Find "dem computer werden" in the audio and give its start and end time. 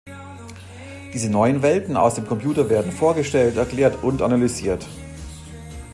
2.15-2.91